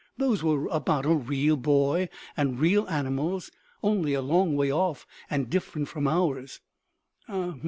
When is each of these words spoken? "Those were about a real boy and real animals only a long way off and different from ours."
"Those 0.17 0.41
were 0.41 0.65
about 0.69 1.05
a 1.05 1.13
real 1.13 1.55
boy 1.57 2.09
and 2.35 2.59
real 2.59 2.87
animals 2.89 3.51
only 3.83 4.15
a 4.15 4.21
long 4.23 4.55
way 4.55 4.73
off 4.73 5.05
and 5.29 5.47
different 5.47 5.89
from 5.89 6.07
ours." 6.07 6.59